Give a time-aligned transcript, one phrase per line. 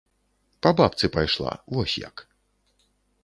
[0.65, 2.15] Па бабцы пайшла, вось як.